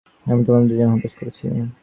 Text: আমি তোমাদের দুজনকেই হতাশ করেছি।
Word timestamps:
আমি 0.25 0.41
তোমাদের 0.45 0.67
দুজনকেই 0.69 0.91
হতাশ 0.93 1.13
করেছি। 1.19 1.43